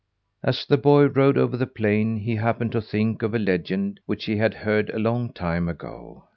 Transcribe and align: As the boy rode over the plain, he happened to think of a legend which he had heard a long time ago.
As 0.41 0.65
the 0.65 0.79
boy 0.79 1.05
rode 1.05 1.37
over 1.37 1.55
the 1.55 1.67
plain, 1.67 2.17
he 2.17 2.37
happened 2.37 2.71
to 2.71 2.81
think 2.81 3.21
of 3.21 3.35
a 3.35 3.37
legend 3.37 3.99
which 4.07 4.25
he 4.25 4.37
had 4.37 4.55
heard 4.55 4.89
a 4.89 4.97
long 4.97 5.31
time 5.31 5.69
ago. 5.69 6.23